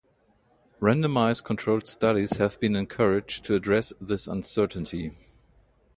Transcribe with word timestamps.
Randomized 0.81 1.43
controlled 1.43 1.85
studies 1.85 2.37
have 2.37 2.59
been 2.59 2.75
encouraged 2.75 3.45
to 3.45 3.53
address 3.53 3.93
this 4.01 4.25
uncertainty. 4.25 5.11